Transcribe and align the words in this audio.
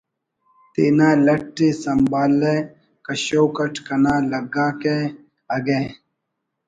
تینا 0.73 1.09
لٹءِ 1.25 1.69
سنبھالہ 1.83 2.55
کشوک 3.05 3.57
اٹ 3.63 3.75
کنا 3.85 4.15
لگاکہ 4.31 4.97
اگہ 5.55 5.79